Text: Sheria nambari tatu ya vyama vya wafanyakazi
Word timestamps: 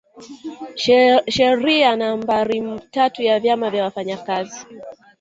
Sheria 1.35 1.95
nambari 1.95 2.79
tatu 2.91 3.23
ya 3.23 3.39
vyama 3.39 3.69
vya 3.69 3.83
wafanyakazi 3.83 4.65